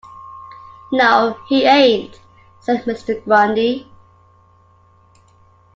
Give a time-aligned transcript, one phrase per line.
[0.91, 2.21] ‘No, he ain’t,’
[2.59, 3.23] said Mr.
[3.23, 3.87] Grundy.